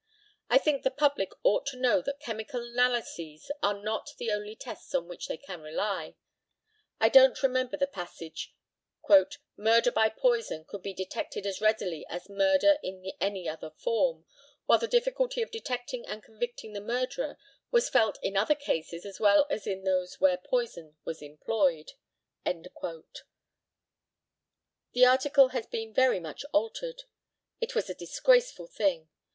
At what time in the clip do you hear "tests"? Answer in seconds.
4.55-4.95